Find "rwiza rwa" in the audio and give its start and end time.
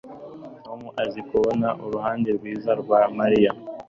2.37-2.99